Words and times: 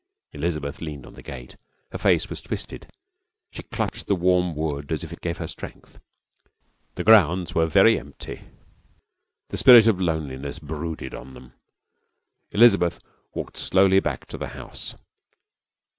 Elizabeth 0.33 0.81
leaned 0.81 1.05
on 1.05 1.13
the 1.13 1.21
gate. 1.21 1.57
Her 1.91 1.99
face 1.99 2.27
was 2.27 2.41
twisted, 2.41 2.85
and 2.85 2.91
she 3.51 3.61
clutched 3.61 4.07
the 4.07 4.15
warm 4.15 4.55
wood 4.55 4.91
as 4.91 5.03
if 5.03 5.13
it 5.13 5.21
gave 5.21 5.37
her 5.37 5.45
strength. 5.47 5.99
The 6.95 7.03
grounds 7.03 7.53
were 7.53 7.67
very 7.67 7.99
empty. 7.99 8.41
The 9.49 9.57
spirit 9.57 9.85
of 9.85 10.01
loneliness 10.01 10.57
brooded 10.57 11.13
on 11.13 11.33
them. 11.33 11.53
Elizabeth 12.49 12.99
walked 13.35 13.57
slowly 13.57 13.99
back 13.99 14.25
to 14.29 14.39
the 14.39 14.47
house. 14.57 14.95